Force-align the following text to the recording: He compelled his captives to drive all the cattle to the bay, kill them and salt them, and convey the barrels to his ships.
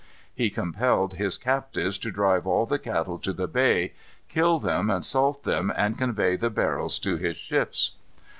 He 0.33 0.49
compelled 0.49 1.13
his 1.13 1.37
captives 1.37 1.99
to 1.99 2.09
drive 2.09 2.47
all 2.47 2.65
the 2.65 2.79
cattle 2.79 3.19
to 3.19 3.31
the 3.31 3.45
bay, 3.47 3.93
kill 4.29 4.57
them 4.57 4.89
and 4.89 5.05
salt 5.05 5.43
them, 5.43 5.71
and 5.75 5.95
convey 5.95 6.35
the 6.37 6.49
barrels 6.49 6.97
to 6.97 7.17
his 7.17 7.37
ships. 7.37 7.91